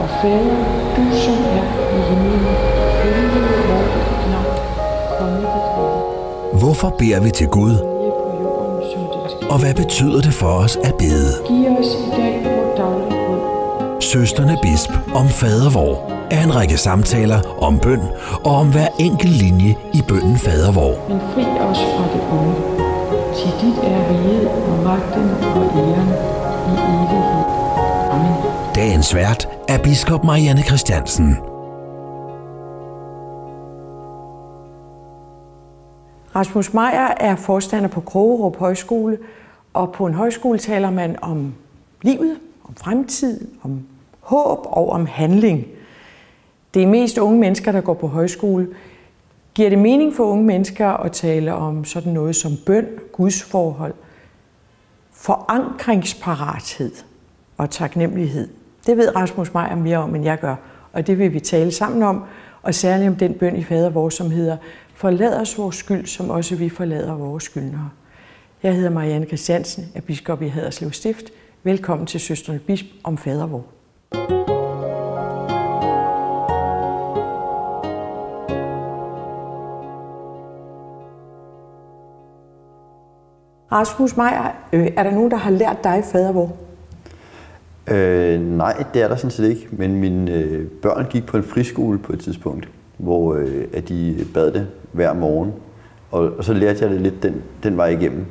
[0.00, 0.58] Og Fader,
[0.96, 1.64] du som er
[1.96, 2.46] i himlen,
[3.02, 4.58] helliget vor dit navn,
[5.18, 6.58] komme dit rige.
[6.60, 7.74] Hvorfor beder vi til Gud,
[9.50, 11.32] og hvad betyder det for os at bede?
[11.48, 14.00] Giv os i dag vores daglige brød.
[14.00, 18.02] Søsterne Bisp om fadervor er en række samtaler om bøn
[18.44, 20.94] og om hver enkelt linje i bønnen fadervor.
[21.08, 22.54] Men fri os fra det onde.
[23.36, 26.08] Til dit er riget og magten og æren
[26.68, 27.37] i evighed.
[28.98, 31.36] Dagens vært er biskop Marianne Christiansen.
[36.34, 39.18] Rasmus Meier er forstander på Krogerup Højskole,
[39.74, 41.54] og på en højskole taler man om
[42.02, 43.86] livet, om fremtid, om
[44.20, 45.66] håb og om handling.
[46.74, 48.68] Det er mest unge mennesker, der går på højskole.
[49.54, 53.94] Giver det mening for unge mennesker at tale om sådan noget som bøn, gudsforhold,
[55.12, 56.92] forankringsparathed
[57.58, 58.57] og taknemmelighed?
[58.88, 60.56] Det ved Rasmus Meier mere om, end jeg gør,
[60.92, 62.24] og det vil vi tale sammen om,
[62.62, 64.56] og særligt om den bøn i fader vores, som hedder
[64.94, 67.90] Forlad os vores skyld, som også vi forlader vores skyldnere.
[68.62, 71.24] Jeg hedder Marianne Christiansen, er biskop i Haderslev Stift.
[71.62, 73.64] Velkommen til Søsterne Bisp om fader vor.
[83.72, 86.67] Rasmus Meier, øh, er der nogen, der har lært dig fader vor?
[87.90, 91.42] Øh, nej, det er der sådan set ikke, men mine øh, børn gik på en
[91.42, 95.52] friskole på et tidspunkt, hvor øh, at de bad det hver morgen,
[96.10, 98.26] og, og så lærte jeg det lidt den, den vej igennem.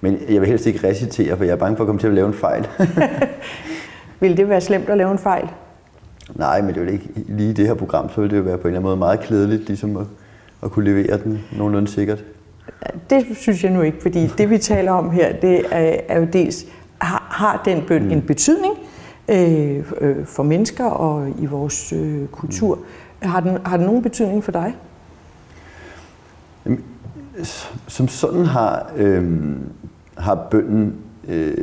[0.00, 2.14] Men jeg vil helst ikke recitere, for jeg er bange for at komme til at
[2.14, 2.66] lave en fejl.
[4.20, 5.48] Vil det være slemt at lave en fejl?
[6.34, 8.42] nej, men det er jo ikke lige i det her program, så vil det jo
[8.42, 10.06] være på en eller anden måde meget klædeligt, ligesom at,
[10.62, 12.24] at kunne levere den nogenlunde sikkert.
[13.10, 16.26] Det synes jeg nu ikke, fordi det vi taler om her, det er, er jo
[16.32, 16.66] dels,
[16.98, 18.10] har, har den bøn mm.
[18.10, 18.74] en betydning
[19.30, 22.74] øh, øh, for mennesker og i vores øh, kultur?
[22.74, 23.28] Mm.
[23.28, 24.76] Har, den, har den nogen betydning for dig?
[27.88, 29.56] Som sådan har, øh,
[30.18, 30.94] har bønden
[31.28, 31.54] øh,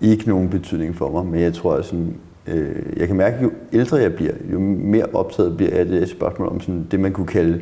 [0.00, 2.16] ikke nogen betydning for mig, men jeg tror, at sådan,
[2.46, 5.86] øh, jeg kan mærke, at jo ældre jeg bliver, jo mere optaget bliver jeg af
[5.86, 7.60] det spørgsmål om sådan, det, man kunne kalde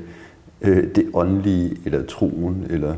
[0.62, 2.94] øh, det åndelige, eller troen, eller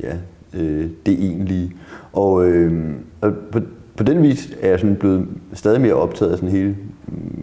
[0.00, 0.16] ja,
[0.54, 1.72] øh, det egentlige.
[2.12, 3.60] Og, øh, og på,
[3.96, 6.76] på den vis er jeg sådan blevet stadig mere optaget af sådan hele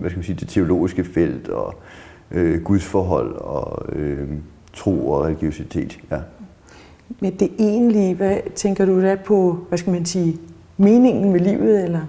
[0.02, 1.76] hvad skal man sige, det teologiske felt og
[2.32, 4.28] øh, gudsforhold og øh,
[4.74, 6.00] tro og religiøsitet.
[6.12, 6.18] Ja.
[7.20, 10.38] Med det egentlige, hvad tænker du da på, hvad skal man sige,
[10.78, 12.02] meningen med livet, eller?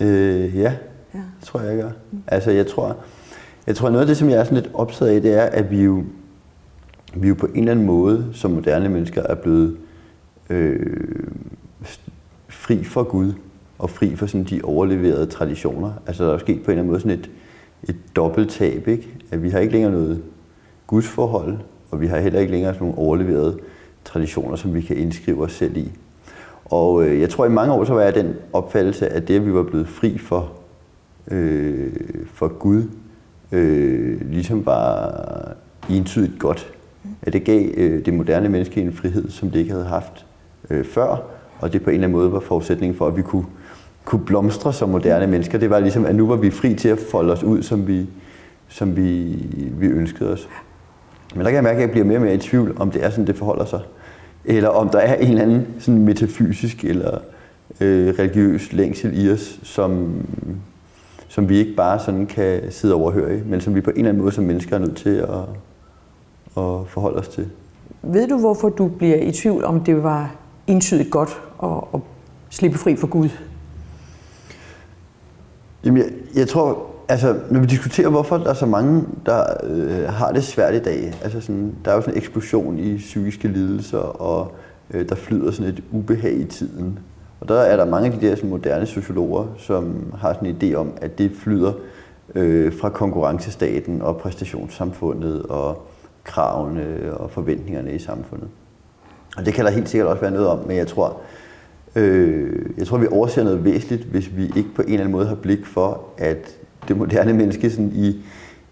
[0.00, 0.72] Øh, ja,
[1.14, 1.18] Ja.
[1.40, 1.90] det tror jeg, jeg gør.
[2.26, 2.96] Altså, jeg tror,
[3.66, 5.70] jeg tror, noget af det, som jeg er sådan lidt optaget af, det er, at
[5.70, 6.02] vi jo,
[7.14, 9.76] vi jo på en eller anden måde, som moderne mennesker, er blevet
[10.50, 10.86] øh,
[12.48, 13.32] fri for Gud
[13.78, 15.92] og fri for sådan de overleverede traditioner.
[16.06, 17.30] Altså, der er sket på en eller anden måde sådan et,
[17.88, 19.08] et dobbelttab, ikke?
[19.30, 20.22] At vi har ikke længere noget
[20.86, 21.58] gudsforhold,
[21.90, 23.58] og vi har heller ikke længere sådan nogle overleverede
[24.04, 25.92] traditioner, som vi kan indskrive os selv i.
[26.64, 29.46] Og øh, jeg tror, i mange år så var jeg den opfattelse, at det, at
[29.46, 30.52] vi var blevet fri for,
[31.30, 31.92] øh,
[32.34, 32.82] for Gud,
[33.52, 35.56] øh, ligesom var
[35.90, 36.72] entydigt godt.
[37.28, 40.26] At det gav øh, det moderne menneske en frihed, som det ikke havde haft
[40.70, 41.22] øh, før,
[41.60, 43.44] og det på en eller anden måde var forudsætningen for, at vi kunne,
[44.04, 45.58] kunne blomstre som moderne mennesker.
[45.58, 48.06] Det var ligesom, at nu var vi fri til at folde os ud, som vi,
[48.68, 49.36] som vi,
[49.78, 50.48] vi ønskede os.
[51.34, 53.04] Men der kan jeg mærke, at jeg bliver mere og mere i tvivl, om det
[53.04, 53.80] er sådan, det forholder sig.
[54.44, 57.18] Eller om der er en eller anden sådan metafysisk eller
[57.80, 60.22] øh, religiøs længsel i os, som,
[61.28, 63.96] som vi ikke bare sådan kan sidde og overhøre i, men som vi på en
[63.96, 65.44] eller anden måde som mennesker er nødt til at,
[66.56, 67.48] at forholde os til.
[68.02, 70.34] Ved du, hvorfor du bliver i tvivl, om det var
[70.66, 72.00] entydigt godt at, at
[72.50, 73.28] slippe fri for Gud?
[75.84, 80.04] Jamen, jeg, jeg tror, altså, når vi diskuterer, hvorfor der er så mange, der øh,
[80.04, 83.48] har det svært i dag, altså sådan, der er jo sådan en eksplosion i psykiske
[83.48, 84.52] lidelser, og
[84.90, 86.98] øh, der flyder sådan et ubehag i tiden.
[87.40, 90.56] Og der er der mange af de der sådan, moderne sociologer, som har sådan en
[90.62, 91.72] idé om, at det flyder
[92.34, 95.86] øh, fra konkurrencestaten og præstationssamfundet og
[96.24, 98.48] kravene og forventningerne i samfundet.
[99.36, 101.16] Og det kan der helt sikkert også være noget om, men jeg tror,
[101.96, 105.26] øh, jeg tror, vi overser noget væsentligt, hvis vi ikke på en eller anden måde
[105.26, 106.56] har blik for, at
[106.88, 108.22] det moderne menneske sådan i,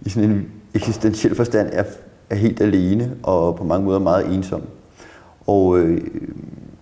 [0.00, 1.84] i sådan en eksistentiel forstand er,
[2.30, 4.62] er helt alene og på mange måder meget ensom.
[5.46, 6.00] Og øh,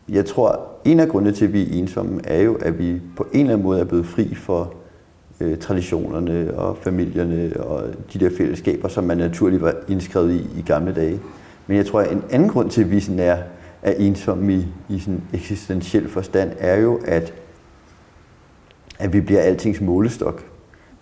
[0.08, 3.26] jeg tror, en af grundene til, at vi er ensomme, er jo, at vi på
[3.32, 4.74] en eller anden måde er blevet fri for
[5.44, 7.82] øh, traditionerne og familierne og
[8.12, 11.20] de der fællesskaber, som man naturligt var indskrevet i i gamle dage.
[11.66, 13.38] Men jeg tror, at en anden grund til, at vi sådan er,
[13.82, 17.34] er ensomme i, i sådan eksistentiel forstand, er jo, at
[18.98, 20.44] at vi bliver altings målestok.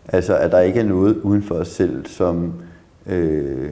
[0.08, 2.52] Altså, at der ikke er noget uden for os selv, som
[3.06, 3.70] øh,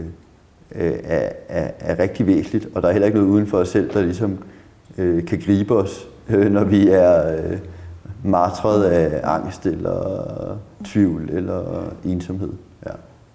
[0.75, 3.69] øh, er, er, er rigtig væsentligt, og der er heller ikke noget uden for os
[3.69, 4.39] selv, der ligesom
[4.99, 7.59] øh, kan gribe os, øh, når vi er øh,
[8.25, 12.53] martret af angst eller tvivl eller ensomhed.
[12.87, 12.93] Ja.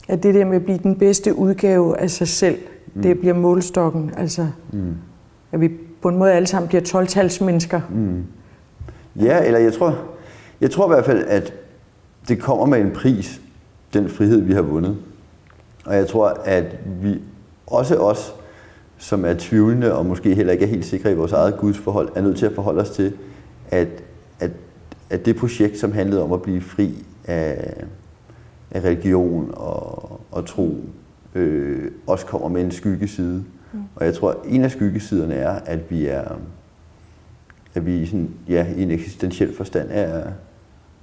[0.07, 2.57] At det der med at blive den bedste udgave af sig selv,
[2.93, 3.01] mm.
[3.01, 4.11] det bliver målstokken.
[4.17, 4.93] Altså, mm.
[5.51, 5.71] at vi
[6.01, 7.79] på en måde alle sammen bliver 12-talsmennesker.
[7.89, 8.23] Mm.
[9.15, 9.97] Ja, eller jeg tror,
[10.61, 11.53] jeg tror i hvert fald, at
[12.27, 13.41] det kommer med en pris,
[13.93, 14.97] den frihed, vi har vundet.
[15.85, 16.65] Og jeg tror, at
[17.01, 17.21] vi,
[17.67, 18.35] også os,
[18.97, 22.21] som er tvivlende og måske heller ikke er helt sikre i vores eget gudsforhold, er
[22.21, 23.13] nødt til at forholde os til,
[23.69, 23.87] at,
[25.09, 27.83] at, det projekt, som handlede om at blive fri af,
[28.71, 30.77] af religion og, og tro,
[31.35, 33.43] øh, også kommer med en skyggeside.
[33.73, 33.79] Mm.
[33.95, 36.37] Og jeg tror, at en af skyggesiderne er, at vi er
[37.75, 40.23] at vi sådan, ja, i en eksistentiel forstand er,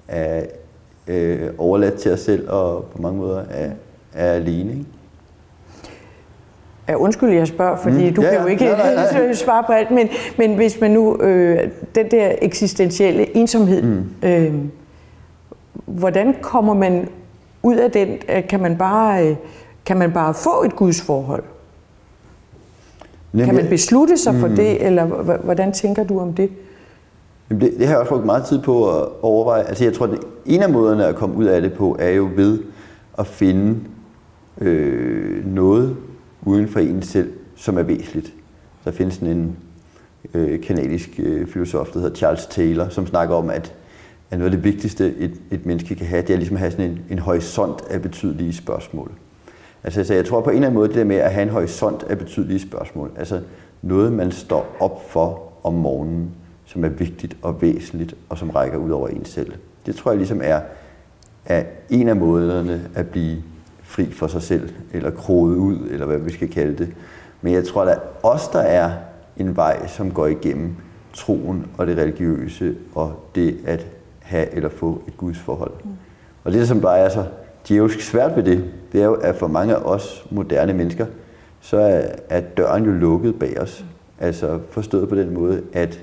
[0.08, 0.46] er
[1.06, 3.72] øh, overladt til os selv og på mange måder er,
[4.12, 4.72] er alene.
[4.72, 4.84] Ikke?
[6.92, 9.32] Ja, undskyld, jeg spørger, fordi mm, du ja, kan jo ikke nej, nej, nej.
[9.32, 10.08] svare på alt, men,
[10.38, 14.28] men hvis man nu, øh, den der eksistentielle ensomhed, mm.
[14.28, 14.54] øh,
[15.86, 17.08] hvordan kommer man
[17.62, 18.08] ud af den?
[18.48, 19.36] Kan man bare, øh,
[19.86, 21.42] kan man bare få et gudsforhold?
[23.34, 24.56] Jamen, kan man beslutte sig for mm.
[24.56, 25.04] det, eller
[25.36, 26.50] hvordan tænker du om det?
[27.50, 29.62] Jamen det, det har jeg også brugt meget tid på at overveje.
[29.62, 32.28] Altså jeg tror, at en af måderne at komme ud af det på, er jo
[32.36, 32.58] ved
[33.18, 33.80] at finde
[34.60, 34.91] øh,
[36.72, 38.34] for en selv, som er væsentligt.
[38.84, 39.56] Der findes en
[40.34, 43.74] øh, kanadisk øh, filosof, der hedder Charles Taylor, som snakker om, at,
[44.30, 46.70] at noget af det vigtigste, et, et menneske kan have, det er ligesom at have
[46.70, 49.12] sådan en, en horisont af betydelige spørgsmål.
[49.84, 51.48] Altså, så jeg tror på en eller anden måde, det der med at have en
[51.48, 53.40] horisont af betydelige spørgsmål, altså
[53.82, 56.30] noget, man står op for om morgenen,
[56.64, 59.52] som er vigtigt og væsentligt, og som rækker ud over en selv.
[59.86, 60.60] Det tror jeg ligesom er,
[61.44, 63.42] er en af måderne at blive
[63.92, 66.92] fri for sig selv, eller kroget ud, eller hvad vi skal kalde det.
[67.42, 68.92] Men jeg tror, at også der er
[69.36, 70.74] en vej, som går igennem
[71.14, 73.86] troen og det religiøse, og det at
[74.20, 75.72] have eller få et gudsforhold.
[75.84, 75.90] Mm.
[76.44, 77.24] Og det, som bare er så
[77.68, 81.06] djævelsk svært ved det, det er jo, at for mange af os moderne mennesker,
[81.60, 83.84] så er, er døren jo lukket bag os.
[84.20, 86.00] Altså forstået på den måde, at,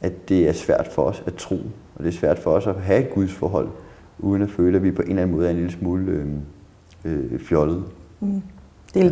[0.00, 1.56] at det er svært for os at tro,
[1.94, 3.68] og det er svært for os at have et gudsforhold,
[4.18, 6.26] uden at føle, at vi på en eller anden måde er en lille smule øh,
[7.06, 7.84] øh, fjollet.
[8.20, 8.42] Mm.
[8.94, 9.10] Det, ja.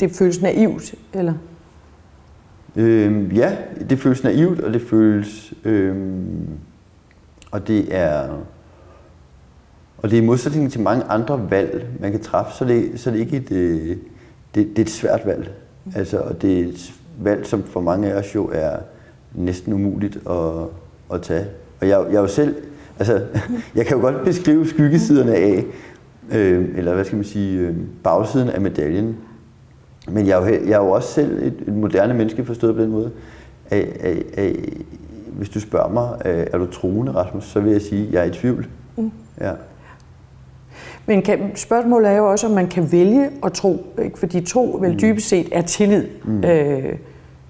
[0.00, 1.34] det føles naivt, eller?
[2.76, 3.56] Øh, ja,
[3.90, 5.54] det føles naivt, og det føles...
[5.64, 5.96] Øh,
[7.50, 8.28] og det er...
[9.98, 13.10] Og det er i modsætning til mange andre valg, man kan træffe, så det, så
[13.10, 13.96] det ikke et, øh,
[14.54, 15.50] det, det er et svært valg.
[15.84, 15.92] Mm.
[15.96, 18.76] Altså, og det er et valg, som for mange af os jo er
[19.34, 20.66] næsten umuligt at,
[21.12, 21.46] at tage.
[21.80, 22.56] Og jeg, jeg er jo selv,
[22.98, 23.22] altså,
[23.76, 25.64] jeg kan jo godt beskrive skyggesiderne af,
[26.32, 29.16] øh, eller hvad skal man sige, øh, bagsiden af medaljen.
[30.08, 32.82] Men jeg er jo, jeg er jo også selv et, et moderne menneske forstået på
[32.82, 33.10] den måde,
[33.70, 34.56] at, at, at
[35.32, 38.24] hvis du spørger mig, er du troende, Rasmus, så vil jeg sige, at jeg er
[38.24, 38.66] i tvivl.
[38.96, 39.10] Mm.
[39.40, 39.52] Ja.
[41.06, 44.18] Men kan, spørgsmålet er jo også, om man kan vælge at tro, ikke?
[44.18, 44.98] fordi tro vel mm.
[44.98, 46.06] dybest set er tillid.
[46.24, 46.44] Mm.
[46.44, 46.96] Øh,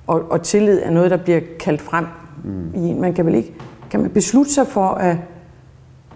[0.06, 2.04] og, og tillid er noget, der bliver kaldt frem
[2.44, 2.74] mm.
[2.74, 3.00] i en.
[3.00, 3.54] Man kan vel ikke,
[3.90, 5.16] kan man beslutte sig for at,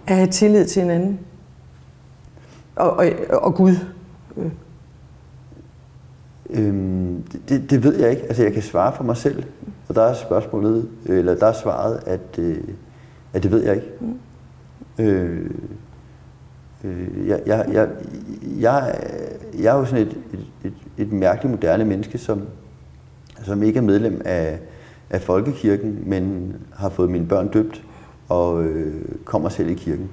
[0.06, 1.18] at have tillid til hinanden?
[2.76, 3.76] Og, og, og Gud?
[4.36, 4.50] Øh.
[6.50, 8.22] Øhm, det, det ved jeg ikke.
[8.22, 9.44] Altså, jeg kan svare for mig selv.
[9.88, 12.58] Og der er spørgsmålet, eller der er svaret, at, øh,
[13.32, 13.88] at det ved jeg ikke.
[14.00, 14.18] Mm.
[15.04, 15.50] Øh,
[16.84, 17.88] øh, jeg, jeg, jeg,
[18.60, 18.94] jeg,
[19.58, 22.42] jeg er jo sådan et, et, et, et mærkeligt moderne menneske, som,
[23.42, 24.58] som ikke er medlem af,
[25.10, 27.82] af folkekirken, men har fået mine børn døbt
[28.28, 30.10] og øh, kommer selv i kirken.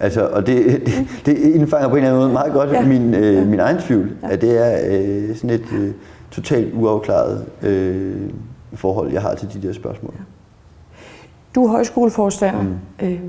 [0.00, 2.86] Altså, og det, det, det indfanger på en eller anden måde meget godt ja.
[2.86, 3.44] min, øh, ja.
[3.44, 4.28] min egen tvivl, ja.
[4.30, 5.92] at det er øh, sådan et øh,
[6.30, 8.30] totalt uafklaret øh,
[8.74, 10.14] forhold, jeg har til de der spørgsmål.
[10.18, 10.24] Ja.
[11.54, 12.62] Du er højskoleforstander.
[12.62, 13.06] Mm.
[13.06, 13.20] Øh,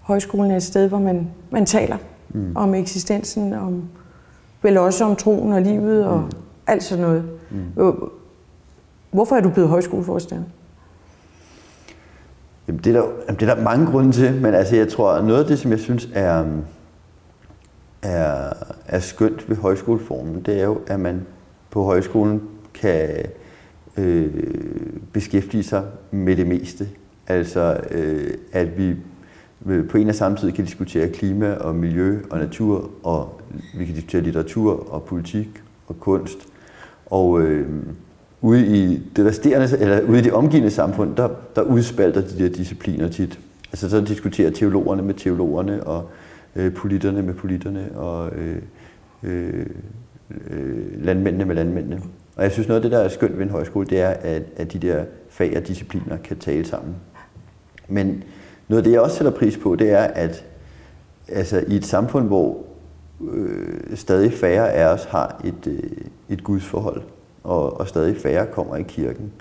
[0.00, 1.96] højskolen er et sted, hvor man, man taler
[2.28, 2.52] mm.
[2.54, 3.82] om eksistensen, om
[4.62, 6.30] vel også om troen og livet og mm.
[6.66, 7.24] alt sådan noget.
[7.50, 7.92] Mm.
[9.10, 10.44] Hvorfor er du blevet højskoleforstander?
[12.70, 15.22] Jamen, det, er der, jamen, det er der mange grunde til, men altså, jeg tror,
[15.22, 16.64] noget af det, som jeg synes er, um,
[18.02, 18.52] er,
[18.86, 21.26] er skønt ved højskoleformen, det er jo, at man
[21.70, 22.42] på højskolen
[22.74, 23.26] kan
[23.96, 24.34] øh,
[25.12, 26.88] beskæftige sig med det meste.
[27.26, 28.96] Altså, øh, at vi
[29.90, 33.40] på en og samme tid kan diskutere klima og miljø og natur, og
[33.74, 36.38] vi kan diskutere litteratur og politik og kunst.
[37.06, 37.68] Og, øh,
[38.42, 42.48] ude i det resterende, eller ude i det omgivende samfund, der, der udspalter de der
[42.48, 43.38] discipliner tit.
[43.72, 46.08] Altså så diskuterer teologerne med teologerne, og
[46.56, 48.56] øh, politerne med politerne, og øh,
[49.22, 49.66] øh,
[50.50, 52.02] øh, landmændene med landmændene.
[52.36, 54.42] Og jeg synes, noget af det, der er skønt ved en højskole, det er, at,
[54.56, 56.94] at de der fag og discipliner kan tale sammen.
[57.88, 58.24] Men
[58.68, 60.44] noget af det, jeg også sætter pris på, det er, at
[61.28, 62.64] altså, i et samfund, hvor
[63.32, 65.90] øh, stadig færre af os har et, øh,
[66.28, 67.02] et gudsforhold,
[67.44, 69.32] og, og stadig færre kommer i kirken,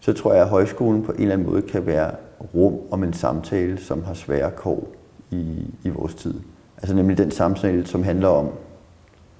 [0.00, 2.10] så tror jeg, at højskolen på en eller anden måde kan være
[2.54, 4.88] rum om en samtale, som har svære kår
[5.30, 6.34] i, i vores tid.
[6.76, 8.48] Altså nemlig den samtale, som handler om,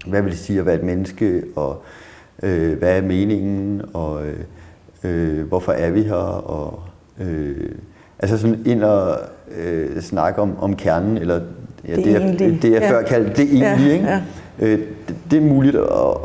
[0.07, 1.83] hvad vil det sige at være et menneske, og
[2.43, 4.23] øh, hvad er meningen, og
[5.05, 6.81] øh, hvorfor er vi her, og
[7.21, 7.71] øh,
[8.19, 9.19] altså sådan ind og
[9.57, 11.41] øh, snakke om, om kernen, eller
[11.89, 12.91] ja, det, det, er, det jeg ja.
[12.91, 14.07] før kaldte det egentlig, ja, ikke?
[14.07, 14.23] Ja.
[14.59, 15.83] Øh, det, det er muligt at,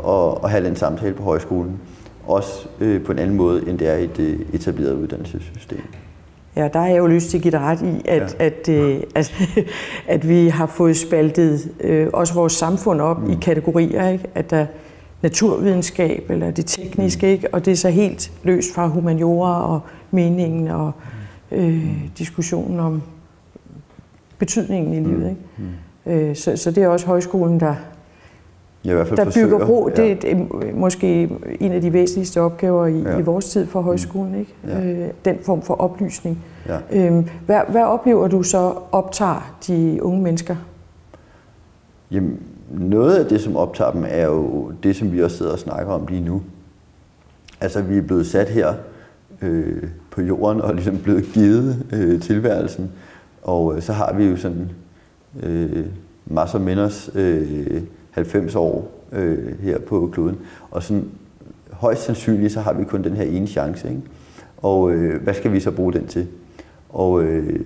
[0.08, 1.80] at, at have den samtale på højskolen,
[2.26, 5.80] også øh, på en anden måde, end det er i et etableret uddannelsessystem.
[6.56, 8.44] Ja, der har jeg jo lyst til at give dig ret i, at, ja.
[8.44, 9.34] at, øh, at,
[10.08, 13.30] at vi har fået spaltet øh, også vores samfund op mm.
[13.30, 14.08] i kategorier.
[14.08, 14.24] Ikke?
[14.34, 14.66] At der
[15.22, 17.32] naturvidenskab eller det tekniske, mm.
[17.32, 17.54] ikke?
[17.54, 20.92] og det er så helt løst fra humaniora og meningen og
[21.52, 21.86] øh,
[22.18, 23.02] diskussionen om
[24.38, 25.20] betydningen i livet.
[25.20, 25.28] Mm.
[25.28, 25.40] Ikke?
[26.06, 26.12] Mm.
[26.12, 27.74] Øh, så, så det er også højskolen, der,
[28.84, 29.90] ja, i hvert fald der bygger bro.
[29.96, 30.02] Ja.
[30.02, 33.18] Det er måske en af de væsentligste opgaver i, ja.
[33.18, 34.34] i vores tid for højskolen.
[34.34, 34.54] Ikke?
[34.66, 34.84] Ja.
[34.84, 36.44] Øh, den form for oplysning.
[36.68, 36.78] Ja.
[36.92, 40.56] Øh, hvad, hvad oplever du så optager de unge mennesker?
[42.10, 45.58] Jamen, noget af det, som optager dem, er jo det, som vi også sidder og
[45.58, 46.42] snakker om lige nu.
[47.60, 48.74] Altså, vi er blevet sat her
[49.42, 52.90] øh, på jorden og ligesom blevet givet øh, tilværelsen.
[53.42, 54.70] Og øh, så har vi jo sådan
[55.42, 55.86] øh,
[56.26, 60.38] masser af minders øh, 90 år øh, her på kloden.
[60.70, 61.08] Og sådan
[61.70, 63.88] højst sandsynligt, så har vi kun den her ene chance.
[63.88, 64.02] Ikke?
[64.56, 66.26] Og øh, hvad skal vi så bruge den til?
[66.88, 67.60] Og, øh,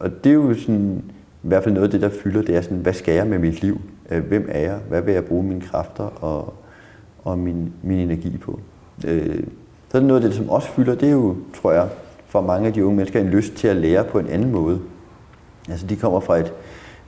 [0.00, 1.02] og det er jo sådan,
[1.44, 3.38] i hvert fald noget af det, der fylder, det er sådan, hvad skal jeg med
[3.38, 3.80] mit liv?
[4.10, 4.78] Øh, hvem er jeg?
[4.88, 6.54] Hvad vil jeg bruge mine kræfter og,
[7.24, 8.60] og min, min energi på?
[9.06, 9.42] Øh,
[9.88, 11.88] så er det noget af det, som også fylder, det er jo, tror jeg,
[12.26, 14.80] for mange af de unge mennesker en lyst til at lære på en anden måde.
[15.68, 16.52] Altså de kommer fra et,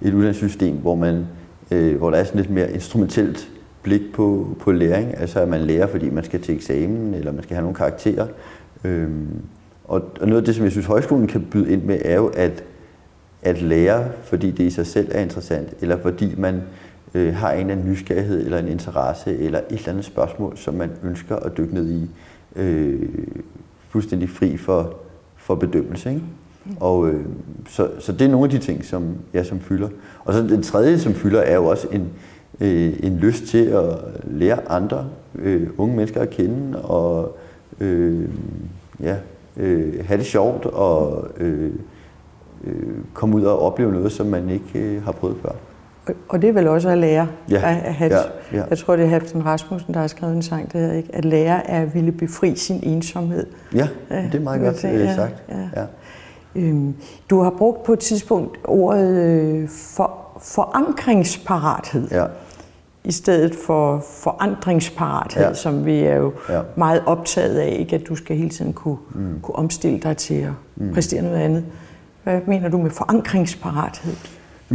[0.02, 1.26] et uddannelsessystem, hvor, man,
[1.75, 3.49] øh, hvor der er sådan lidt mere instrumentelt
[3.83, 5.16] blik på, på læring.
[5.16, 8.26] Altså at man lærer, fordi man skal til eksamen, eller man skal have nogle karakterer.
[8.85, 9.28] Øhm,
[9.85, 12.26] og, og noget af det, som jeg synes, højskolen kan byde ind med, er jo
[12.26, 12.64] at,
[13.43, 16.62] at lære, fordi det i sig selv er interessant, eller fordi man
[17.14, 20.75] øh, har en eller anden nysgerrighed, eller en interesse, eller et eller andet spørgsmål, som
[20.75, 22.11] man ønsker at dykke ned i,
[22.57, 23.09] øh,
[23.88, 24.97] fuldstændig fri for,
[25.37, 26.11] for bedømmelse.
[26.11, 26.23] Ikke?
[26.80, 27.25] Og, øh,
[27.68, 29.88] så, så det er nogle af de ting, som, ja, som fylder.
[30.25, 32.09] Og så den tredje, som fylder, er jo også en,
[32.61, 33.85] øh, en lyst til at
[34.25, 37.37] lære andre øh, unge mennesker at kende, og
[37.80, 38.28] øh,
[39.00, 39.16] ja,
[39.56, 41.73] øh, have det sjovt, og øh,
[42.64, 42.75] øh,
[43.14, 45.52] komme ud og opleve noget, som man ikke øh, har prøvet før.
[46.28, 48.21] Og det er vel også at lære ja, at have, ja,
[48.59, 48.64] ja.
[48.71, 51.25] Jeg tror, det er Halvdan Rasmussen, der har skrevet en sang, der hedder ikke, at
[51.25, 53.47] lære er at ville befri sin ensomhed.
[53.75, 55.42] Ja, det er meget godt ja, sagt.
[55.49, 55.80] Ja.
[55.80, 55.87] Ja.
[56.56, 56.94] Øhm,
[57.30, 62.08] du har brugt på et tidspunkt ordet øh, for, forankringsparathed.
[62.11, 62.25] Ja.
[63.04, 65.54] I stedet for forandringsparathed, ja.
[65.54, 66.61] som vi er jo ja.
[66.76, 67.96] meget optaget af, ikke?
[67.96, 69.40] at du skal hele tiden kunne, mm.
[69.42, 70.92] kunne omstille dig til at mm.
[70.94, 71.64] præstere noget andet.
[72.25, 74.14] Hvad mener du med forankringsparathed?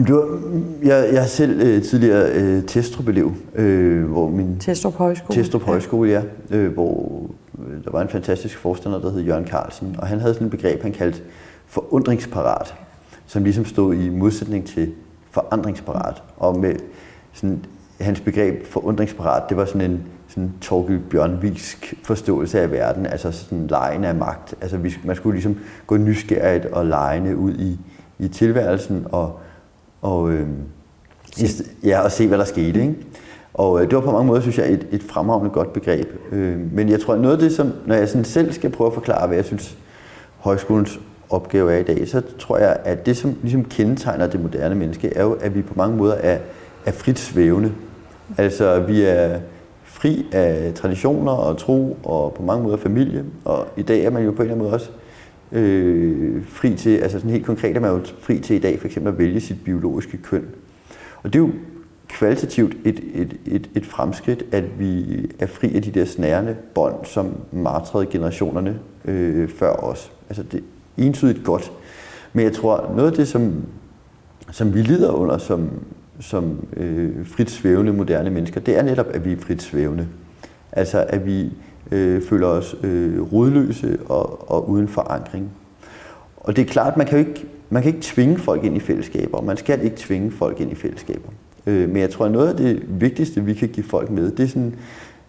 [0.07, 0.39] Du,
[0.83, 6.09] jeg, jeg er selv øh, tidligere øh, Testrup-elev, øh, hvor min Testrup Højskole, Testrup Højskole
[6.09, 6.21] ja,
[6.51, 7.21] øh, hvor
[7.59, 10.51] øh, der var en fantastisk forstander, der hed Jørgen Carlsen, og han havde sådan et
[10.51, 11.19] begreb, han kaldte
[11.69, 12.75] forundringsparat,
[13.27, 14.93] som ligesom stod i modsætning til
[15.31, 16.23] forandringsparat.
[16.37, 16.75] Og med
[17.33, 17.65] sådan,
[18.01, 23.67] hans begreb forundringsparat, det var sådan en sådan Torgild Bjørnvisk forståelse af verden, altså sådan
[23.67, 24.55] lejende af magt.
[24.61, 25.57] Altså vi, man skulle ligesom
[25.87, 27.79] gå nysgerrigt og lejende ud i,
[28.19, 29.39] i tilværelsen og,
[30.01, 30.47] og, øh,
[31.83, 32.81] ja, og se, hvad der skete.
[32.81, 32.95] Ikke?
[33.53, 36.07] Og øh, det var på mange måder, synes jeg, et, et fremragende godt begreb.
[36.31, 38.93] Øh, men jeg tror, noget af det, som, når jeg sådan selv skal prøve at
[38.93, 39.77] forklare, hvad jeg synes,
[40.37, 40.99] højskolens
[41.29, 45.13] opgave er i dag, så tror jeg, at det, som ligesom kendetegner det moderne menneske,
[45.15, 46.37] er jo, at vi på mange måder er,
[46.85, 47.71] er frit svævende.
[48.37, 49.39] Altså, vi er
[49.83, 53.25] fri af traditioner og tro, og på mange måder familie.
[53.45, 54.89] Og i dag er man jo på en eller anden måde også
[55.51, 58.85] øh, fri til, altså sådan helt konkret er man jo fri til i dag for
[58.85, 60.45] eksempel at vælge sit biologiske køn.
[61.23, 61.51] Og det er jo
[62.07, 65.05] kvalitativt et, et, et, et fremskridt, at vi
[65.39, 70.11] er fri af de der snærende bånd, som martrede generationerne øh, før os.
[70.29, 70.63] Altså det
[70.99, 71.71] entydigt godt.
[72.33, 73.53] Men jeg tror, noget af det, som,
[74.51, 75.69] som vi lider under som,
[76.19, 80.07] som øh, frit svævende moderne mennesker, det er netop, at vi er frit svævende.
[80.71, 81.51] Altså at vi
[81.91, 85.51] øh, føler os øh, rodløse og, og uden forankring.
[86.37, 88.79] Og det er klart, man kan jo ikke, man kan ikke tvinge folk ind i
[88.79, 91.29] fællesskaber, man skal ikke tvinge folk ind i fællesskaber.
[91.67, 94.43] Øh, men jeg tror, at noget af det vigtigste, vi kan give folk med, det
[94.43, 94.75] er sådan,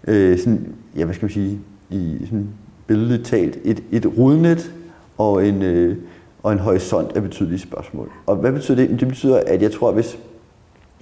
[0.09, 1.59] øh, sådan ja, hvad skal man sige,
[1.91, 2.49] i sådan
[2.87, 4.73] billedligt talt, et, et rodnet
[5.21, 5.97] og en, øh,
[6.43, 8.11] og en horisont af betydelige spørgsmål.
[8.27, 9.01] Og hvad betyder det?
[9.01, 10.19] Det betyder, at jeg tror, hvis,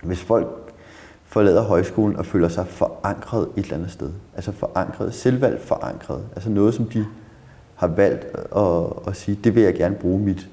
[0.02, 0.48] hvis folk
[1.24, 6.50] forlader højskolen og føler sig forankret et eller andet sted, altså forankret, selvvalgt forankret, altså
[6.50, 7.06] noget, som de
[7.74, 8.24] har valgt
[8.56, 10.48] at, at sige, det vil jeg gerne bruge mit,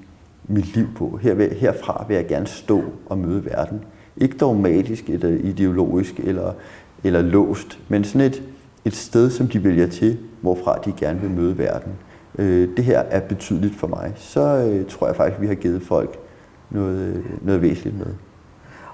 [0.48, 1.19] mit liv på.
[1.22, 3.81] Her vil, herfra vil jeg gerne stå og møde verden.
[4.17, 6.53] Ikke dogmatisk eller ideologisk eller,
[7.03, 8.43] eller låst, men sådan et,
[8.86, 11.91] et sted, som de vælger til, hvorfra de gerne vil møde verden.
[12.37, 14.13] Øh, det her er betydeligt for mig.
[14.15, 16.19] Så øh, tror jeg faktisk, vi har givet folk
[16.69, 18.13] noget, øh, noget væsentligt med.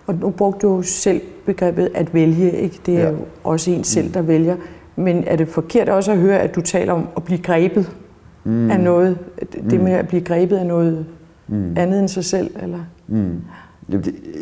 [0.07, 2.79] Og nu brugte du selv begrebet at vælge, ikke?
[2.86, 3.10] Det er ja.
[3.10, 4.55] jo også en selv, der vælger.
[4.95, 7.91] Men er det forkert også at høre, at du taler om at blive grebet
[8.43, 8.71] mm.
[8.71, 9.17] af noget?
[9.69, 9.83] Det mm.
[9.83, 11.05] med at blive grebet af noget
[11.48, 11.74] mm.
[11.77, 12.55] andet end sig selv?
[12.63, 12.79] Eller?
[13.07, 13.41] Mm.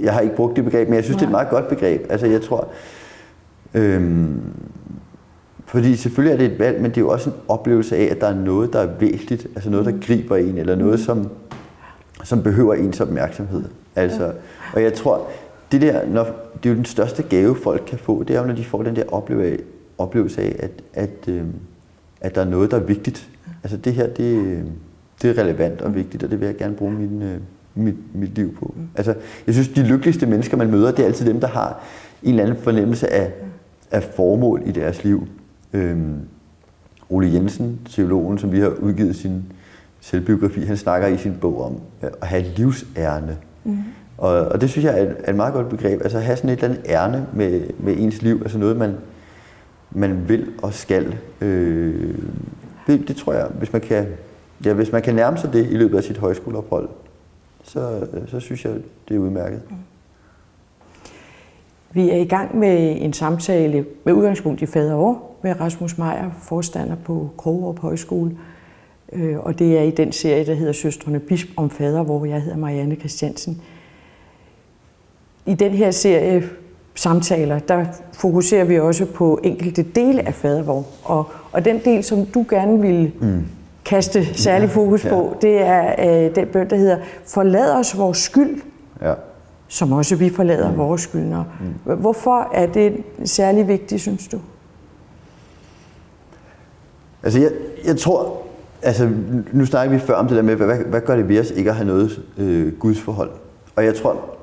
[0.04, 1.20] Jeg har ikke brugt det begreb, men jeg synes, Nej.
[1.20, 2.06] det er et meget godt begreb.
[2.10, 2.68] Altså, jeg tror...
[3.74, 4.42] Øhm,
[5.70, 8.22] fordi selvfølgelig er det et valg, men det er jo også en oplevelse af, at
[8.22, 10.02] der er noget, der er væsentligt, altså noget, der mm.
[10.02, 11.30] griber en, eller noget, som,
[12.24, 13.64] som behøver ens opmærksomhed.
[13.96, 14.32] Altså,
[14.74, 15.28] og jeg tror,
[15.72, 16.24] det der, når,
[16.64, 18.84] det er jo den største gave, folk kan få, det er jo, når de får
[18.84, 19.60] den der oplevelse af,
[19.98, 21.44] oplevelse af at, at, øh,
[22.22, 23.30] at der er noget, der er vigtigt.
[23.64, 24.64] Altså det her, det,
[25.22, 27.38] det er relevant og vigtigt, og det vil jeg gerne bruge min, øh,
[27.76, 28.74] mit, mit liv på.
[28.78, 28.88] Mm.
[28.96, 29.16] Altså,
[29.48, 31.84] jeg synes, de lykkeligste mennesker, man møder, det er altid dem, der har
[32.24, 33.32] en eller anden fornemmelse af,
[33.92, 35.28] af formål i deres liv.
[35.74, 36.16] Øhm,
[37.10, 39.44] Ole Jensen, teologen, som vi har udgivet sin
[40.00, 43.38] selvbiografi, han snakker i sin bog om at have livsærne.
[43.64, 43.78] Mm.
[44.18, 46.02] Og, og det synes jeg er et, er et meget godt begreb.
[46.02, 48.96] Altså at have sådan et eller andet ærne med, med ens liv, altså noget, man,
[49.92, 51.18] man vil og skal.
[51.42, 52.16] Øh,
[52.88, 54.08] det, det tror jeg, hvis man, kan,
[54.66, 56.90] ja, hvis man kan nærme sig det i løbet af sit højskoleophold,
[57.64, 58.74] så, så synes jeg,
[59.10, 59.62] det er udmærket.
[59.70, 59.76] Mm.
[61.92, 66.96] Vi er i gang med en samtale med udgangspunkt i faderår med Rasmus Meier, forstander
[66.96, 68.38] på Krogerup Højskole.
[69.14, 72.42] Øh, og det er i den serie, der hedder Søstrene Bisp om fader, hvor jeg
[72.42, 73.62] hedder Marianne Christiansen.
[75.46, 76.44] I den her serie
[76.96, 80.86] samtaler, der fokuserer vi også på enkelte dele af fadervor.
[81.04, 83.46] Og, og den del, som du gerne vil mm.
[83.86, 85.16] kaste særlig fokus ja, ja.
[85.16, 88.62] på, det er øh, den bøn, der hedder Forlad os vores skyld,
[89.02, 89.14] ja.
[89.68, 90.78] som også vi forlader mm.
[90.78, 91.46] vores skyldnere.
[91.86, 91.96] Mm.
[91.96, 94.40] Hvorfor er det særlig vigtigt, synes du?
[97.24, 97.52] Altså, jeg,
[97.86, 98.42] jeg tror,
[98.82, 99.10] altså,
[99.52, 101.70] nu snakker vi før om det der med, hvad, hvad gør det ved os ikke
[101.70, 103.32] at have noget øh, gudsforhold?
[103.76, 104.38] Og jeg tror,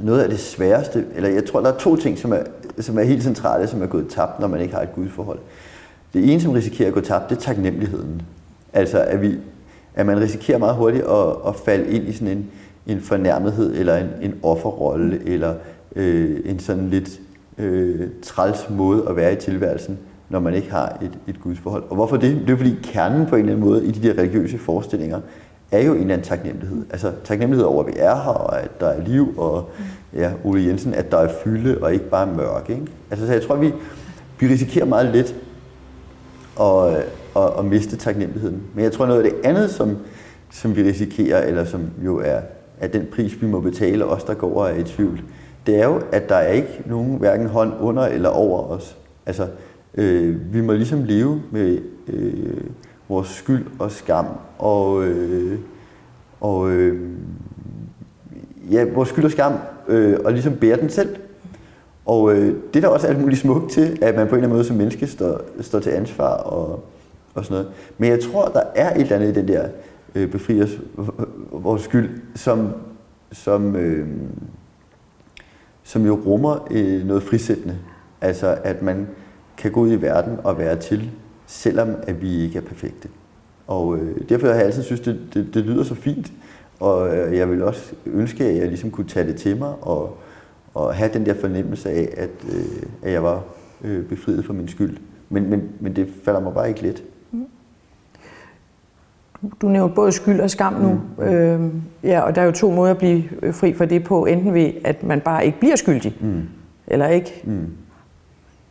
[0.00, 2.42] noget af det sværeste, eller jeg tror, der er to ting, som er,
[2.80, 5.38] som er helt centrale, som er gået tabt, når man ikke har et gudsforhold.
[6.14, 8.22] Det ene, som risikerer at gå tabt, det er taknemmeligheden.
[8.72, 9.38] Altså, at, vi,
[9.94, 12.50] at man risikerer meget hurtigt at, at falde ind i sådan en,
[12.86, 15.54] en fornærmethed, eller en, en offerrolle, eller
[15.96, 17.20] øh, en sådan lidt
[17.58, 19.98] øh, træls måde at være i tilværelsen,
[20.34, 21.82] når man ikke har et, et gudsforhold.
[21.88, 22.42] Og hvorfor det?
[22.46, 25.20] Det er fordi kernen på en eller anden måde i de der religiøse forestillinger
[25.72, 26.84] er jo en eller anden taknemmelighed.
[26.90, 29.70] Altså taknemmelighed over, at vi er her, og at der er liv, og
[30.14, 32.72] ja, Ole Jensen, at der er fylde, og ikke bare mørke.
[32.72, 32.86] Ikke?
[33.10, 33.72] Altså, så jeg tror, vi,
[34.38, 35.34] vi risikerer meget lidt
[36.60, 36.96] at,
[37.36, 38.62] at, at miste taknemmeligheden.
[38.74, 39.96] Men jeg tror, noget af det andet, som,
[40.50, 42.40] som vi risikerer, eller som jo er,
[42.80, 45.20] er den pris, vi må betale, os der går og er i tvivl,
[45.66, 48.96] det er jo, at der er ikke nogen hverken hånd under eller over os.
[49.26, 49.46] Altså,
[49.94, 51.78] øh, vi må ligesom leve med
[52.08, 52.64] øh,
[53.08, 54.26] vores skyld og skam
[54.58, 55.58] og, øh,
[56.40, 57.10] og øh,
[58.70, 59.52] ja, vores skyld og skam
[59.88, 61.16] øh, og ligesom bære den selv.
[62.06, 64.36] Og øh, det er der også alt muligt smukt til, at man på en eller
[64.36, 66.84] anden måde som menneske står, står til ansvar og,
[67.34, 67.72] og sådan noget.
[67.98, 69.68] Men jeg tror, der er et eller andet i den der
[70.14, 70.70] øh, befriers
[71.52, 72.72] vores skyld, som,
[73.32, 74.08] som, øh,
[75.82, 77.78] som jo rummer øh, noget frisættende.
[78.20, 79.08] Altså at man
[79.56, 81.10] kan gå ud i verden og være til,
[81.46, 83.08] selvom at vi ikke er perfekte.
[83.66, 86.32] Og øh, derfor har jeg altid synes, det, det, det lyder så fint,
[86.80, 90.18] og øh, jeg vil også ønske, at jeg ligesom kunne tage det til mig og,
[90.74, 93.42] og have den der fornemmelse af, at, øh, at jeg var
[93.84, 94.96] øh, befriet for min skyld.
[95.28, 97.02] Men, men, men det falder mig bare ikke let.
[97.32, 97.46] Mm.
[99.60, 101.00] Du nævner både skyld og skam nu.
[101.18, 101.24] Mm.
[101.24, 101.60] Øh,
[102.02, 104.24] ja, og der er jo to måder at blive fri for det på.
[104.24, 106.42] Enten ved, at man bare ikke bliver skyldig, mm.
[106.86, 107.66] eller ikke, mm.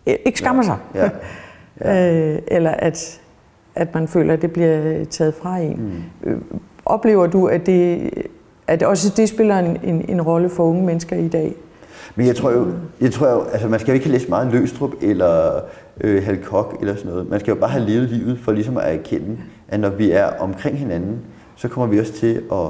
[0.06, 0.78] Ikke skammer sig.
[0.96, 1.10] Ja.
[1.82, 2.34] Ja.
[2.34, 3.22] øh, eller at,
[3.76, 6.04] at man føler, at det bliver taget fra en.
[6.24, 6.30] Mm.
[6.30, 6.38] Øh,
[6.86, 8.10] oplever du, at det,
[8.68, 11.56] at også det spiller en, en, en rolle for unge mennesker i dag?
[12.16, 12.68] Men jeg tror jo,
[13.02, 15.62] jeg tror jo altså man skal jo ikke læse meget Løstrup eller
[16.02, 17.30] øh, Halkok eller sådan noget.
[17.30, 19.38] Man skal jo bare have levet livet for ligesom at erkende,
[19.68, 21.20] at når vi er omkring hinanden,
[21.56, 22.68] så kommer vi også til at,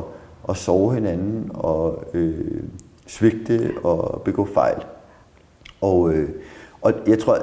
[0.50, 2.34] at sove hinanden og øh,
[3.08, 4.78] svigte og begå fejl.
[5.82, 6.30] Og, øh,
[6.84, 7.38] og jeg tror,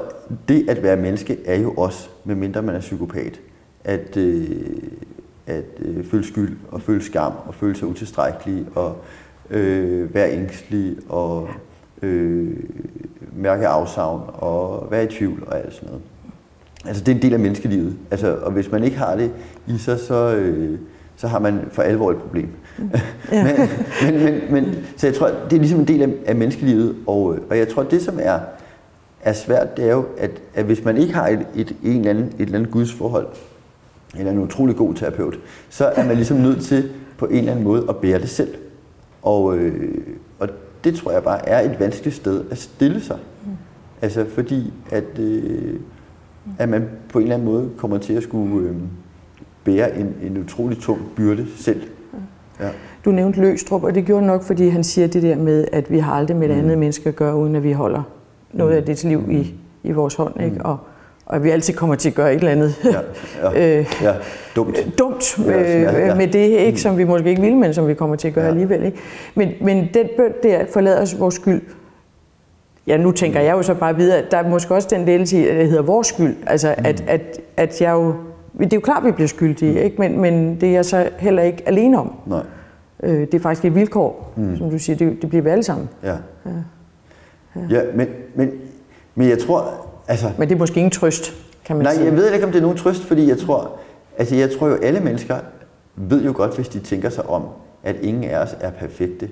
[0.48, 3.40] det at være menneske er jo også, medmindre man er psykopat,
[3.84, 4.50] at, øh,
[5.46, 8.96] at øh, føle skyld og føle skam og føle sig utilstrækkelig og
[9.50, 11.48] øh, være ængstelig og
[12.02, 12.56] øh,
[13.36, 16.02] mærke afsavn og være i tvivl og alt sådan noget.
[16.86, 17.96] Altså det er en del af menneskelivet.
[18.10, 19.30] Altså, og hvis man ikke har det
[19.66, 20.78] i sig, så, øh,
[21.16, 22.48] så har man for alvor et problem.
[23.32, 23.44] Ja.
[23.44, 23.54] men,
[24.02, 27.38] men, men, men, så jeg tror, det er ligesom en del af, af menneskelivet, og,
[27.50, 28.38] og jeg tror, det som er,
[29.22, 32.10] er svært, det er jo, at, at hvis man ikke har et, et, en eller
[32.10, 33.26] anden, et eller andet gudsforhold,
[34.18, 37.64] eller en utrolig god terapeut, så er man ligesom nødt til på en eller anden
[37.64, 38.54] måde at bære det selv.
[39.22, 39.98] Og, øh,
[40.38, 40.48] og
[40.84, 43.18] det tror jeg bare er et vanskeligt sted at stille sig.
[43.44, 43.50] Mm.
[44.02, 45.80] Altså fordi, at, øh,
[46.58, 48.76] at man på en eller anden måde kommer til at skulle øh,
[49.64, 51.82] bære en, en utrolig tung byrde selv.
[52.60, 52.68] Ja.
[53.04, 55.98] Du nævnte Løstrup, og det gjorde nok, fordi han siger det der med, at vi
[55.98, 56.62] har aldrig med et mm.
[56.62, 58.02] andet menneske at gøre, uden at vi holder
[58.52, 60.40] noget af det liv i, i vores hånd.
[60.42, 60.56] Ikke?
[60.56, 60.64] Mm.
[60.64, 60.78] Og,
[61.26, 63.00] og at vi altid kommer til at gøre et eller andet ja,
[63.50, 64.14] ja, øh, ja,
[64.56, 66.14] dumt, dumt med, ja, ja.
[66.14, 66.76] med det, ikke, mm.
[66.76, 68.50] som vi måske ikke vil, men som vi kommer til at gøre ja.
[68.50, 68.84] alligevel.
[68.84, 68.98] Ikke?
[69.34, 71.62] Men, men den bøn der, forlader os vores skyld,
[72.86, 75.30] ja, nu tænker jeg jo så bare videre, at der er måske også den del
[75.30, 76.36] det hedder vores skyld.
[76.46, 76.84] Altså, mm.
[76.86, 78.14] at, at, at jeg jo,
[78.58, 79.78] det er jo klart, vi bliver skyldige, mm.
[79.78, 79.96] ikke?
[79.98, 82.12] Men, men det er jeg så heller ikke alene om.
[82.26, 82.42] Nej.
[83.02, 84.56] Øh, det er faktisk et vilkår, mm.
[84.56, 85.88] som du siger, det, det bliver vi alle sammen.
[86.02, 86.14] Ja.
[86.46, 86.50] Ja,
[87.56, 87.60] ja.
[87.70, 88.52] ja men, men,
[89.14, 91.34] men jeg tror, Altså, Men det er måske ingen trøst,
[91.64, 92.04] kan man nej, sige.
[92.04, 93.78] jeg ved ikke, om det er nogen trøst, fordi jeg tror,
[94.18, 95.36] altså jeg tror jo, alle mennesker
[95.96, 97.42] ved jo godt, hvis de tænker sig om,
[97.82, 99.28] at ingen af os er perfekte.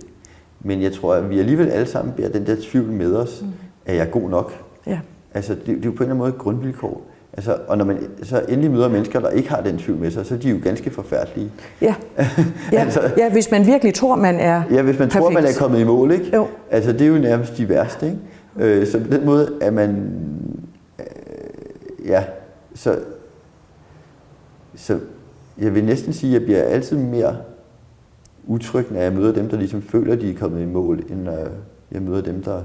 [0.60, 3.48] Men jeg tror, at vi alligevel alle sammen bærer den der tvivl med os, mm.
[3.86, 4.52] at jeg er god nok.
[4.86, 5.00] Ja.
[5.34, 7.02] Altså, det, det er jo på en eller anden måde et grundvilkår.
[7.38, 10.26] Altså, og når man så endelig møder mennesker, der ikke har den tvivl med sig,
[10.26, 11.50] så er de jo ganske forfærdelige.
[11.80, 11.94] Ja,
[12.72, 12.80] ja.
[12.80, 15.22] altså, ja hvis man virkelig tror, man er Ja, hvis man perfekt.
[15.22, 16.36] tror, man er kommet i mål, ikke?
[16.36, 16.46] Jo.
[16.70, 18.18] Altså, det er jo nærmest de værste, ikke?
[18.80, 20.12] Øh, så på den måde er man
[22.04, 22.24] ja,
[22.74, 22.98] så,
[24.74, 25.00] så
[25.58, 27.36] jeg vil næsten sige, at jeg bliver altid mere
[28.46, 31.48] utryg, når jeg møder dem, der ligesom føler, de er kommet i mål, end når
[31.92, 32.62] jeg møder dem, der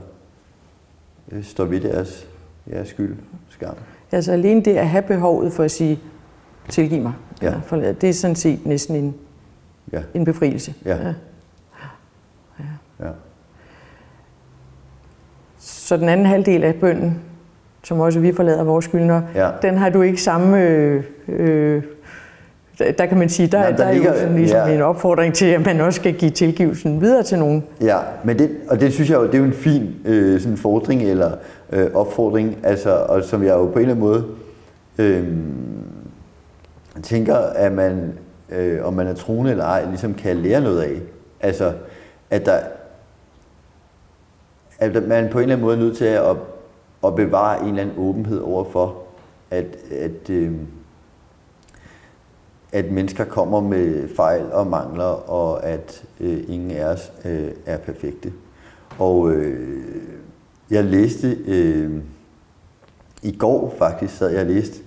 [1.32, 2.28] øh, står ved deres,
[2.70, 3.16] deres skyld,
[3.50, 3.76] skam.
[4.13, 5.99] Altså alene det at have behovet for at sige,
[6.69, 7.54] tilgiv mig, ja.
[7.65, 9.15] forlad, det er sådan set næsten en,
[9.93, 10.02] ja.
[10.13, 10.73] en befrielse.
[10.86, 10.95] Ja.
[10.95, 11.13] Ja.
[12.60, 12.65] ja.
[13.06, 13.10] ja.
[15.58, 17.19] Så den anden halvdel af bønden,
[17.84, 19.52] som også vi forlader vores skyldner, ja.
[19.62, 20.62] den har du ikke samme...
[20.62, 21.84] Øh, øh,
[22.80, 24.74] der kan man sige, der, Nej, der, der ligger, er jo sådan ligesom ja.
[24.76, 27.64] en opfordring til, at man også skal give tilgivelsen videre til nogen.
[27.82, 30.58] Ja, men det, og det synes jeg jo, det er jo en fin øh, sådan
[30.58, 31.32] fordring eller
[31.72, 34.26] øh, opfordring, altså, og som jeg jo på en eller anden måde
[34.98, 35.28] øh,
[37.04, 38.14] tænker, at man,
[38.50, 41.02] øh, om man er troende eller ej, ligesom kan lære noget af.
[41.42, 41.74] Altså,
[42.30, 42.60] at der
[44.80, 46.36] at man på en eller anden måde er nødt til at
[47.06, 48.98] at bevare en eller anden åbenhed overfor,
[49.52, 50.52] at, at, øh,
[52.74, 57.78] at mennesker kommer med fejl og mangler, og at øh, ingen af os øh, er
[57.78, 58.34] perfekte.
[59.00, 59.94] Og øh,
[60.72, 61.92] jeg læste øh,
[63.24, 64.80] i går faktisk, sad jeg og læste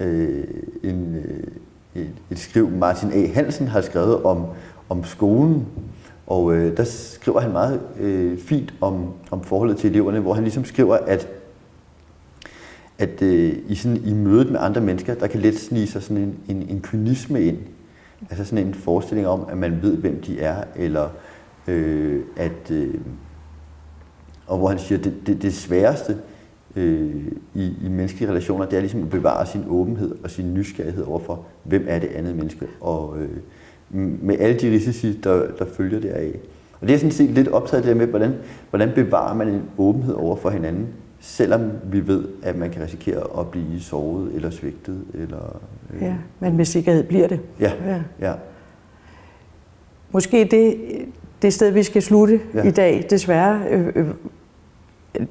[0.00, 0.44] øh,
[0.82, 3.26] en, øh, et, et skriv, Martin A.
[3.26, 4.46] Hansen har skrevet om,
[4.88, 5.66] om skolen,
[6.26, 10.42] og øh, der skriver han meget øh, fint om, om forholdet til eleverne, hvor han
[10.42, 11.28] ligesom skriver, at
[12.98, 16.22] at øh, i, sådan, i mødet med andre mennesker, der kan let snige sig sådan
[16.22, 17.58] en, en, en kynisme ind.
[18.30, 21.08] Altså sådan en forestilling om, at man ved, hvem de er, eller
[21.68, 22.70] øh, at...
[22.70, 22.94] Øh,
[24.46, 26.16] og hvor han siger, at det, det, det sværeste
[26.76, 31.04] øh, i, i menneskelige relationer, det er ligesom at bevare sin åbenhed og sin nysgerrighed
[31.04, 33.38] overfor, hvem er det andet menneske, og øh,
[34.22, 36.38] med alle de risici, der, der følger deraf.
[36.80, 38.34] Og det er sådan set lidt optaget der med, hvordan,
[38.70, 40.86] hvordan bevarer man en åbenhed over for hinanden,
[41.22, 45.04] selvom vi ved, at man kan risikere at blive sovet eller svigtet.
[45.14, 45.60] Eller,
[45.94, 47.40] øh, ja, men med sikkerhed bliver det.
[47.60, 48.00] Ja, ja.
[48.20, 48.32] ja.
[50.10, 50.76] Måske det,
[51.42, 52.62] det sted, vi skal slutte ja.
[52.62, 54.06] i dag, desværre, øh, øh,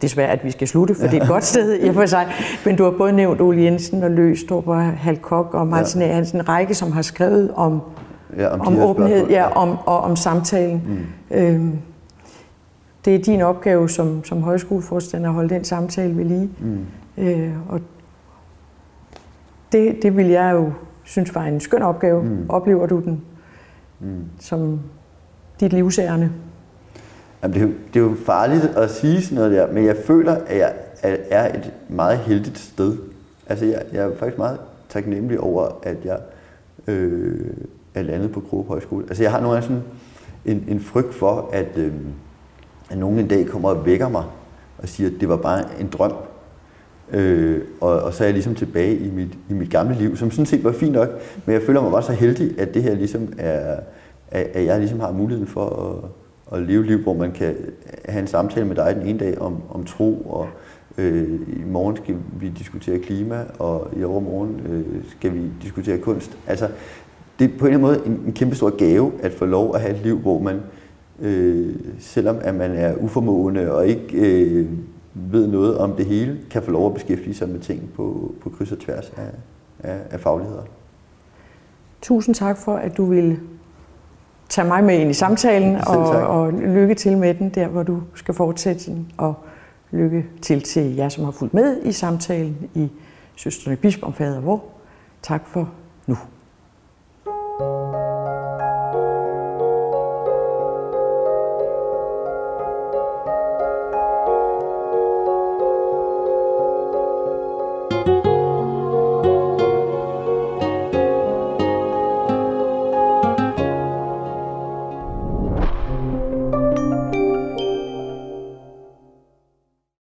[0.01, 1.12] desværre, at vi skal slutte, for ja.
[1.12, 2.27] det er et godt sted i for sig.
[2.65, 6.13] Men du har både nævnt Ole Jensen og Løstrup og Halkok og Martin ja.
[6.13, 7.82] Hansen, en række, som har skrevet om,
[8.38, 10.82] ja, om, om åbenhed ja, om, og om samtalen.
[10.88, 11.38] Mm.
[11.38, 11.71] Øhm,
[13.05, 16.49] det er din opgave som, som højskoleforstander at holde den samtale ved lige.
[16.59, 16.85] Mm.
[17.17, 17.81] Øh, og
[19.71, 20.71] det, det vil jeg jo
[21.03, 22.23] synes var en skøn opgave.
[22.23, 22.45] Mm.
[22.49, 23.21] Oplever du den
[23.99, 24.23] mm.
[24.39, 24.79] som
[25.59, 26.31] dit livsærende?
[27.43, 29.95] Jamen, det, er jo, det er jo farligt at sige sådan noget der, men jeg
[30.05, 30.73] føler, at jeg
[31.29, 32.97] er et meget heldigt sted.
[33.47, 34.59] Altså, jeg, jeg er faktisk meget
[34.89, 36.19] taknemmelig over, at jeg
[36.87, 37.53] øh,
[37.95, 39.05] er landet på Kroge Højskole.
[39.07, 39.83] Altså, jeg har nogle gange sådan
[40.45, 41.93] en, en frygt for, at, øh,
[42.91, 44.23] at nogen en dag kommer og vækker mig
[44.77, 46.13] og siger, at det var bare en drøm.
[47.12, 50.32] Øh, og, og så er jeg ligesom tilbage i mit, i mit gamle liv, som
[50.32, 51.10] sådan set var fint nok,
[51.45, 53.75] men jeg føler mig bare så heldig, at det her ligesom er,
[54.32, 56.01] at, at jeg ligesom har muligheden for
[56.51, 57.56] at, at leve liv, hvor man kan
[58.06, 60.47] have en samtale med dig den ene dag om, om tro, og
[60.97, 66.38] øh, i morgen skal vi diskutere klima, og i overmorgen øh, skal vi diskutere kunst.
[66.47, 66.67] Altså,
[67.39, 69.75] det er på en eller anden måde en, en kæmpe stor gave at få lov
[69.75, 70.60] at have et liv, hvor man,
[71.21, 74.69] øh, selvom at man er uformående og ikke øh,
[75.13, 78.49] ved noget om det hele, kan få lov at beskæftige sig med ting på, på
[78.49, 79.31] kryds og tværs af,
[79.79, 80.63] af, af fagligheder.
[82.01, 83.39] Tusind tak for, at du ville
[84.49, 88.01] tage mig med ind i samtalen, og, og lykke til med den der, hvor du
[88.15, 89.34] skal fortsætte den, og
[89.91, 92.89] lykke til til jer, som har fulgt med i samtalen i
[93.36, 94.63] Søsterne Bisp om Fader Vor.
[95.21, 95.69] Tak for
[96.07, 96.17] nu.